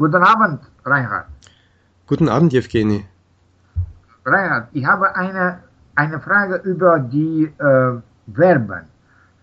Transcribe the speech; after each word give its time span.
Guten 0.00 0.22
Abend, 0.24 0.60
Reinhard. 0.86 1.26
Guten 2.06 2.28
Abend, 2.30 2.54
Evgeny. 2.54 3.04
Reinhard, 4.24 4.68
ich 4.72 4.86
habe 4.86 5.14
eine, 5.14 5.58
eine 5.94 6.18
Frage 6.20 6.56
über 6.64 6.98
die 7.00 7.52
äh, 7.58 7.92
Verben. 8.34 8.84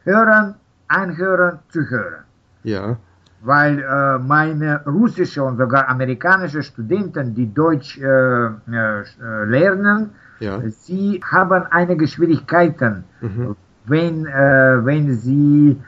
Hören, 0.04 0.55
einhören, 0.88 1.59
zuhören. 1.70 2.23
Ja. 2.63 2.97
Weil 3.41 3.73
äh, 3.83 4.17
meine 4.17 4.81
russische 4.88 5.43
und 5.43 5.57
sogar 5.57 5.88
amerikanische 5.89 6.64
Studenten, 6.64 7.36
die 7.36 7.54
Deutsch 7.54 8.00
äh, 8.00 8.05
äh, 8.08 9.04
lernen, 9.46 10.10
Ja. 10.39 10.60
sie 10.86 11.21
haben 11.34 11.62
einige 11.70 12.08
Schwierigkeiten, 12.08 13.04
Mhm. 13.21 13.55
wenn, 13.86 14.26
äh, 14.26 14.84
wenn 14.86 15.14
sie 15.14 15.80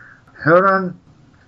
hören, 0.43 0.93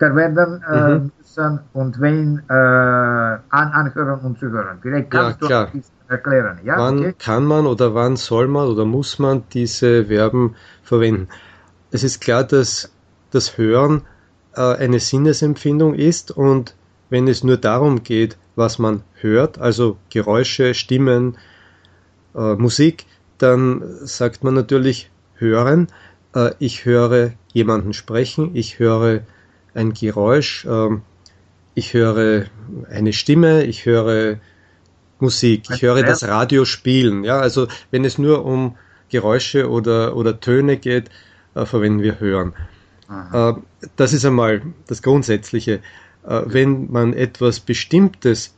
verwenden 0.02 0.64
äh, 0.64 0.98
Mhm. 0.98 1.12
müssen 1.18 1.60
und 1.74 2.02
wenn 2.02 2.40
äh, 2.50 2.54
an, 2.54 3.68
anhören 3.82 4.20
und 4.22 4.40
zuhören. 4.40 4.80
Vielleicht 4.82 5.14
Ja, 5.14 5.22
kannst 5.24 5.42
du 5.42 5.46
klar. 5.48 5.66
ein 5.68 5.72
bisschen 5.80 5.96
erklären. 6.08 6.60
Ja, 6.64 6.78
wann 6.80 7.00
okay? 7.00 7.14
kann 7.28 7.46
man 7.46 7.68
oder 7.68 7.94
wann 7.94 8.16
soll 8.18 8.48
man 8.48 8.68
oder 8.68 8.86
muss 8.86 9.20
man 9.20 9.44
diese 9.54 10.06
Verben 10.06 10.56
verwenden? 10.84 11.28
Es 11.92 12.04
ist 12.04 12.20
klar, 12.22 12.44
dass 12.44 12.92
das 13.32 13.58
Hören 13.58 14.02
äh, 14.56 14.62
eine 14.86 15.00
Sinnesempfindung 15.00 15.94
ist 15.94 16.32
und 16.32 16.76
wenn 17.10 17.28
es 17.28 17.44
nur 17.44 17.58
darum 17.58 18.04
geht, 18.04 18.38
was 18.56 18.80
man 18.80 19.04
hört, 19.22 19.60
also 19.60 19.98
Geräusche, 20.10 20.74
Stimmen, 20.74 21.38
äh, 22.36 22.56
Musik, 22.56 23.06
dann 23.38 23.84
sagt 24.02 24.44
man 24.44 24.54
natürlich 24.56 25.12
hören. 25.36 25.88
Äh, 26.36 26.52
ich 26.60 26.86
höre 26.86 27.32
jemanden 27.54 27.94
sprechen, 27.94 28.56
ich 28.56 28.80
höre 28.80 29.22
ein 29.74 29.94
Geräusch, 29.94 30.66
ähm, 30.66 31.02
ich 31.74 31.94
höre 31.94 32.46
eine 32.90 33.14
Stimme, 33.14 33.64
ich 33.64 33.86
höre 33.86 34.38
Musik, 35.20 35.70
ich 35.72 35.82
höre 35.82 36.04
das 36.04 36.28
Radio 36.28 36.66
spielen. 36.66 37.24
Ja, 37.24 37.40
also 37.40 37.68
wenn 37.92 38.04
es 38.04 38.18
nur 38.18 38.44
um 38.46 38.76
Geräusche 39.10 39.70
oder, 39.70 40.16
oder 40.16 40.40
Töne 40.40 40.78
geht, 40.78 41.10
äh, 41.54 41.66
verwenden 41.66 42.02
wir 42.02 42.20
hören. 42.20 42.54
Äh, 43.32 43.54
das 43.96 44.14
ist 44.14 44.26
einmal 44.26 44.62
das 44.88 45.02
Grundsätzliche. 45.02 45.82
Äh, 46.26 46.42
wenn 46.46 46.92
man 46.92 47.14
etwas 47.14 47.60
Bestimmtes 47.60 48.56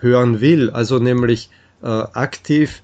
hören 0.00 0.40
will, 0.40 0.70
also 0.70 0.98
nämlich 0.98 1.48
aktiv, 1.80 2.82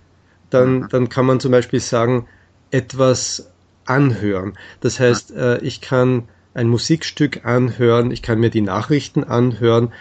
dann, 0.51 0.89
dann 0.89 1.09
kann 1.09 1.27
man 1.27 1.41
zum 1.41 1.51
Beispiel 1.51 1.81
sagen, 1.81 2.29
etwas 2.71 3.51
anhören. 3.85 4.57
Das 4.81 5.01
heißt, 5.01 5.35
ich 5.63 5.81
kann 5.81 6.29
ein 6.57 6.69
Musikstück 6.69 7.45
anhören, 7.45 8.11
ich 8.11 8.23
kann 8.23 8.41
mir 8.41 8.51
die 8.51 8.61
Nachrichten 8.63 9.25
anhören. 9.25 9.93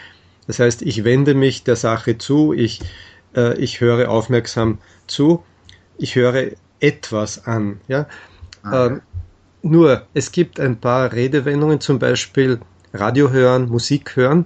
Das 0.47 0.59
heißt, 0.59 0.81
ich 0.81 1.03
wende 1.03 1.33
mich 1.33 1.63
der 1.63 1.75
Sache 1.75 2.17
zu, 2.17 2.53
ich, 2.53 2.81
äh, 3.35 3.57
ich 3.57 3.81
höre 3.81 4.09
aufmerksam 4.09 4.77
zu, 5.07 5.43
ich 5.97 6.15
höre 6.15 6.51
etwas 6.79 7.45
an. 7.45 7.79
Ja? 7.87 8.07
Ähm, 8.71 9.01
nur, 9.61 10.03
es 10.13 10.31
gibt 10.31 10.59
ein 10.59 10.79
paar 10.79 11.11
Redewendungen, 11.11 11.79
zum 11.79 11.99
Beispiel 11.99 12.59
Radio 12.93 13.31
hören, 13.31 13.67
Musik 13.69 14.15
hören. 14.15 14.45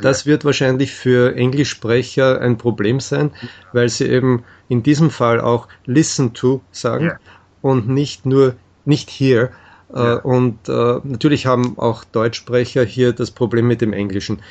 Das 0.00 0.24
wird 0.24 0.46
wahrscheinlich 0.46 0.92
für 0.92 1.36
Englischsprecher 1.36 2.40
ein 2.40 2.56
Problem 2.56 3.00
sein, 3.00 3.32
weil 3.74 3.88
sie 3.90 4.06
eben 4.06 4.44
in 4.68 4.82
diesem 4.82 5.10
Fall 5.10 5.40
auch 5.40 5.68
listen 5.84 6.32
to 6.32 6.62
sagen 6.70 7.06
Ja. 7.06 7.18
und 7.60 7.88
nicht 7.88 8.24
nur 8.24 8.54
nicht 8.86 9.10
here. 9.10 9.50
Äh, 9.94 9.98
Ja. 9.98 10.14
Und 10.16 10.68
äh, 10.68 11.00
natürlich 11.04 11.46
haben 11.46 11.78
auch 11.78 12.04
Deutschsprecher 12.04 12.84
hier 12.84 13.12
das 13.12 13.30
Problem 13.30 13.66
mit 13.66 13.80
dem 13.80 13.92
Englischen. 13.92 14.42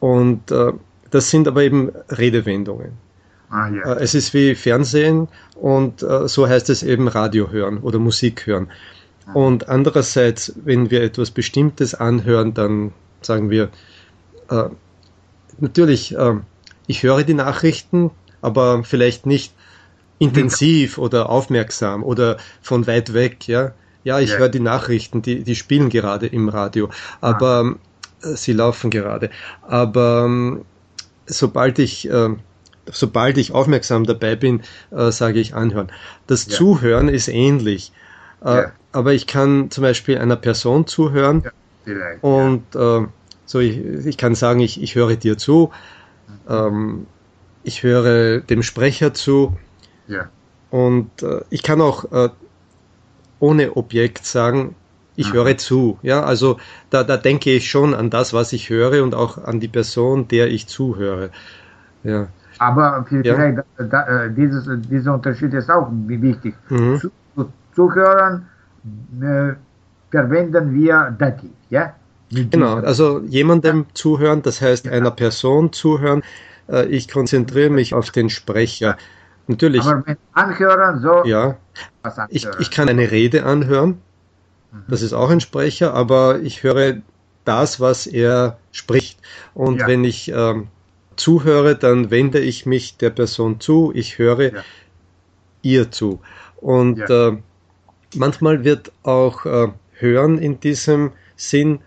Und 0.00 0.50
äh, 0.50 0.72
das 1.10 1.30
sind 1.30 1.48
aber 1.48 1.62
eben 1.62 1.90
Redewendungen. 2.10 2.92
Ah, 3.48 3.68
ja. 3.68 3.94
Äh, 3.94 4.02
Es 4.02 4.14
ist 4.14 4.34
wie 4.34 4.54
Fernsehen 4.54 5.28
und 5.54 6.02
äh, 6.02 6.28
so 6.28 6.48
heißt 6.48 6.70
es 6.70 6.82
eben 6.82 7.08
Radio 7.08 7.50
hören 7.50 7.78
oder 7.78 7.98
Musik 7.98 8.46
hören. 8.46 8.70
Und 9.32 9.68
andererseits, 9.68 10.52
wenn 10.64 10.90
wir 10.92 11.02
etwas 11.02 11.32
Bestimmtes 11.32 11.94
anhören, 11.96 12.54
dann 12.54 12.92
sagen 13.22 13.50
wir, 13.50 13.70
äh, 14.50 14.68
natürlich, 15.58 16.14
ich 16.86 17.02
höre 17.02 17.24
die 17.24 17.34
Nachrichten, 17.34 18.12
aber 18.40 18.84
vielleicht 18.84 19.26
nicht 19.26 19.52
intensiv 20.18 20.98
oder 20.98 21.28
aufmerksam 21.28 22.04
oder 22.04 22.36
von 22.62 22.86
weit 22.86 23.14
weg, 23.14 23.48
ja. 23.48 23.72
Ja, 24.06 24.20
ich 24.20 24.30
Ja. 24.30 24.38
höre 24.38 24.48
die 24.48 24.60
Nachrichten, 24.60 25.20
die, 25.20 25.42
die 25.42 25.56
spielen 25.56 25.88
gerade 25.90 26.28
im 26.28 26.48
Radio, 26.48 26.90
aber 27.20 27.74
äh, 28.22 28.36
sie 28.36 28.52
laufen 28.52 28.88
gerade. 28.88 29.30
Aber 29.62 30.26
ähm, 30.26 30.64
sobald 31.26 31.80
ich, 31.80 32.08
äh, 32.08 32.28
sobald 32.88 33.36
ich 33.36 33.50
aufmerksam 33.50 34.04
dabei 34.04 34.36
bin, 34.36 34.62
äh, 34.92 35.10
sage 35.10 35.40
ich 35.40 35.56
anhören. 35.56 35.90
Das 36.28 36.46
Ja. 36.46 36.52
Zuhören 36.56 37.08
ist 37.08 37.26
ähnlich. 37.26 37.90
Äh, 38.44 38.54
Ja. 38.54 38.72
Aber 38.92 39.12
ich 39.12 39.26
kann 39.26 39.72
zum 39.72 39.82
Beispiel 39.82 40.18
einer 40.18 40.36
Person 40.36 40.86
zuhören 40.86 41.42
Ja, 41.44 41.50
und 42.22 42.62
äh, 42.76 43.06
so 43.44 43.58
ich, 43.58 43.76
ich 44.06 44.16
kann 44.16 44.36
sagen, 44.36 44.60
ich, 44.60 44.80
ich 44.80 44.94
höre 44.94 45.16
dir 45.16 45.36
zu, 45.36 45.72
ähm, 46.48 47.08
ich 47.64 47.82
höre 47.82 48.38
dem 48.40 48.62
Sprecher 48.62 49.12
zu 49.14 49.56
und 50.70 51.10
äh, 51.24 51.40
ich 51.50 51.64
kann 51.64 51.80
auch 51.80 52.04
ohne 53.38 53.76
Objekt 53.76 54.24
sagen, 54.26 54.76
ich 55.16 55.32
höre 55.32 55.56
zu. 55.56 55.98
Ja, 56.02 56.22
also 56.24 56.58
da, 56.90 57.04
da 57.04 57.16
denke 57.16 57.50
ich 57.52 57.70
schon 57.70 57.94
an 57.94 58.10
das, 58.10 58.32
was 58.34 58.52
ich 58.52 58.68
höre 58.70 59.02
und 59.02 59.14
auch 59.14 59.38
an 59.38 59.60
die 59.60 59.68
Person, 59.68 60.28
der 60.28 60.48
ich 60.48 60.66
zuhöre. 60.68 61.30
Ja. 62.02 62.28
Aber 62.58 63.04
vielleicht 63.08 63.26
Ja. 63.26 63.64
da, 63.78 64.24
äh, 64.26 64.34
dieses, 64.34 64.68
dieser 64.88 65.14
Unterschied 65.14 65.52
ist 65.54 65.70
auch 65.70 65.88
wichtig. 66.06 66.54
Mhm. 66.68 67.00
Zu, 67.00 67.10
zu, 67.34 67.52
zuhören 67.74 68.46
äh, 69.20 69.52
verwenden 70.10 70.74
wir 70.74 71.14
Dativ, 71.18 71.50
ja? 71.70 71.94
Mit 72.30 72.50
Genau, 72.50 72.76
also 72.76 73.20
jemandem 73.20 73.86
zuhören, 73.94 74.42
das 74.42 74.60
heißt 74.60 74.88
einer 74.88 75.10
Person 75.12 75.72
zuhören. 75.72 76.22
Äh, 76.68 76.86
Ich 76.86 77.08
konzentriere 77.08 77.70
mich 77.70 77.94
auf 77.94 78.10
den 78.10 78.30
Sprecher. 78.30 78.96
Natürlich, 79.48 79.82
Aber 79.82 80.02
wenn 80.06 80.16
anhören, 80.32 81.00
so 81.00 81.24
ja, 81.24 81.56
was 82.02 82.18
ich, 82.30 82.46
anhören. 82.46 82.60
ich 82.60 82.70
kann 82.70 82.88
eine 82.88 83.10
Rede 83.10 83.44
anhören, 83.44 84.02
das 84.88 85.02
ist 85.02 85.12
auch 85.12 85.30
ein 85.30 85.40
Sprecher, 85.40 85.94
aber 85.94 86.40
ich 86.40 86.62
höre 86.62 86.98
das, 87.44 87.80
was 87.80 88.06
er 88.06 88.58
spricht. 88.72 89.20
Und 89.54 89.78
Ja. 89.78 89.86
wenn 89.86 90.04
ich 90.04 90.28
ähm, 90.28 90.68
zuhöre, 91.16 91.76
dann 91.76 92.10
wende 92.10 92.40
ich 92.40 92.66
mich 92.66 92.96
der 92.98 93.10
Person 93.10 93.60
zu, 93.60 93.92
ich 93.94 94.18
höre 94.18 94.52
Ja. 94.54 94.64
ihr 95.62 95.90
zu. 95.90 96.20
Und 96.56 96.98
Ja. 96.98 97.28
äh, 97.28 97.36
manchmal 98.14 98.64
wird 98.64 98.92
auch 99.02 99.46
äh, 99.46 99.68
Hören 99.98 100.38
in 100.38 100.60
diesem 100.60 101.12
Sinn 101.36 101.80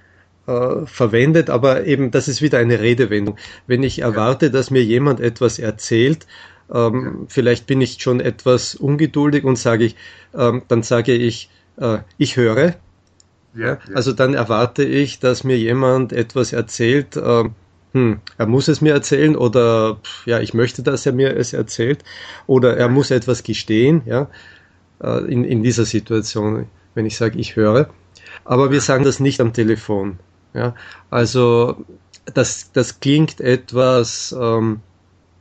äh, 0.48 0.86
verwendet, 0.86 1.50
aber 1.50 1.86
eben 1.86 2.10
das 2.12 2.28
ist 2.28 2.42
wieder 2.42 2.58
eine 2.58 2.80
Redewendung. 2.80 3.38
Wenn 3.68 3.84
ich 3.84 4.00
erwarte, 4.00 4.50
dass 4.50 4.72
mir 4.72 4.84
jemand 4.84 5.20
etwas 5.20 5.60
erzählt, 5.60 6.26
ähm, 6.74 7.26
vielleicht 7.30 7.68
bin 7.68 7.82
ich 7.82 8.02
schon 8.02 8.20
etwas 8.20 8.76
ungeduldig 8.76 9.44
und 9.44 9.58
sage 9.58 9.86
ich, 9.86 9.96
ähm, 10.36 10.64
dann 10.68 10.84
sage 10.84 11.14
ich, 11.14 11.50
äh, 11.78 12.00
ich 12.18 12.38
höre. 12.38 12.76
ja, 13.54 13.78
Ja, 13.86 13.96
also 13.96 14.14
dann 14.14 14.34
erwarte 14.34 14.84
ich, 14.84 15.20
dass 15.20 15.44
mir 15.44 15.58
jemand 15.58 16.14
etwas 16.14 16.54
erzählt. 16.54 17.18
ähm, 17.18 17.56
hm, 17.94 18.22
er 18.38 18.46
muss 18.46 18.68
es 18.68 18.82
mir 18.82 18.94
erzählen 18.94 19.36
oder 19.36 20.00
ja, 20.26 20.40
ich 20.40 20.54
möchte, 20.54 20.84
dass 20.84 21.06
er 21.08 21.14
mir 21.14 21.36
es 21.36 21.54
erzählt 21.54 22.04
oder 22.48 22.78
er 22.78 22.88
muss 22.90 23.10
etwas 23.12 23.44
gestehen. 23.44 24.04
Ja, 24.06 24.30
äh, 25.02 25.26
in, 25.32 25.44
in 25.46 25.64
dieser 25.64 25.86
Situation, 25.86 26.68
wenn 26.96 27.06
ich 27.06 27.18
sage, 27.18 27.40
ich 27.40 27.56
höre. 27.56 27.90
Aber 28.46 28.72
wir 28.72 28.82
sagen 28.82 29.04
das 29.04 29.20
nicht 29.20 29.42
am 29.42 29.54
Telefon. 29.54 30.20
Ja, 30.54 30.76
also 31.10 31.86
das, 32.34 32.72
das 32.74 33.00
klingt 33.00 33.42
etwas, 33.42 34.36
ähm, 34.40 34.82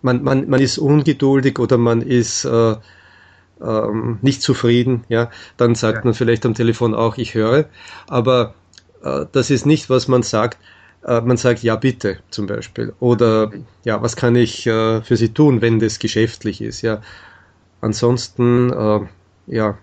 man, 0.02 0.22
man, 0.22 0.48
man 0.48 0.60
ist 0.60 0.78
ungeduldig 0.78 1.58
oder 1.58 1.78
man 1.78 2.02
ist 2.02 2.44
äh, 2.44 2.76
ähm, 3.60 4.18
nicht 4.22 4.42
zufrieden, 4.42 5.04
ja, 5.08 5.30
dann 5.56 5.74
sagt 5.74 5.98
Ja. 5.98 6.04
man 6.04 6.14
vielleicht 6.14 6.46
am 6.46 6.54
Telefon 6.54 6.94
auch, 6.94 7.18
ich 7.18 7.34
höre. 7.34 7.66
Aber 8.06 8.54
äh, 9.02 9.26
das 9.32 9.50
ist 9.50 9.66
nicht, 9.66 9.90
was 9.90 10.08
man 10.08 10.22
sagt. 10.22 10.58
Äh, 11.04 11.20
man 11.20 11.36
sagt, 11.36 11.62
ja, 11.62 11.76
bitte, 11.76 12.18
zum 12.30 12.46
Beispiel. 12.46 12.92
Oder, 13.00 13.50
ja, 13.84 14.00
was 14.02 14.16
kann 14.16 14.36
ich 14.36 14.66
äh, 14.66 15.00
für 15.02 15.16
Sie 15.16 15.30
tun, 15.32 15.60
wenn 15.60 15.78
das 15.80 15.98
geschäftlich 15.98 16.60
ist, 16.60 16.82
ja. 16.82 17.00
Ansonsten, 17.80 18.72
äh, 18.72 19.00
ja, 19.46 19.78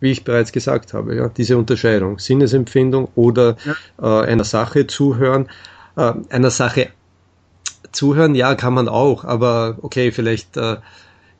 wie 0.00 0.10
ich 0.12 0.24
bereits 0.24 0.52
gesagt 0.52 0.94
habe, 0.94 1.14
ja, 1.16 1.28
diese 1.28 1.56
Unterscheidung, 1.56 2.18
Sinnesempfindung 2.18 3.08
oder 3.14 3.56
äh, 4.00 4.06
einer 4.06 4.44
Sache 4.44 4.86
zuhören, 4.86 5.48
äh, 5.96 6.12
einer 6.30 6.50
Sache 6.50 6.88
zuhören, 7.98 8.34
ja, 8.34 8.54
kann 8.54 8.74
man 8.74 8.88
auch, 8.88 9.24
aber 9.24 9.76
okay, 9.82 10.12
vielleicht 10.12 10.56
äh, 10.56 10.76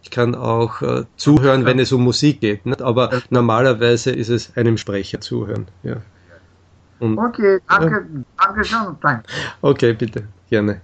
ich 0.02 0.10
kann 0.10 0.34
auch 0.34 0.82
äh, 0.82 1.04
zuhören, 1.16 1.64
wenn 1.64 1.78
es 1.78 1.92
um 1.92 2.02
Musik 2.02 2.40
geht, 2.40 2.66
nicht? 2.66 2.82
aber 2.82 3.10
normalerweise 3.30 4.10
ist 4.10 4.28
es 4.28 4.56
einem 4.56 4.76
Sprecher 4.76 5.20
zuhören. 5.20 5.66
Ja. 5.82 5.96
Und, 6.98 7.16
Okay, 7.16 7.60
danke, 7.68 8.06
danke 8.36 8.64
schön. 8.64 8.96
Danke. 9.00 9.22
okay, 9.62 9.92
bitte, 9.92 10.24
gerne. 10.50 10.80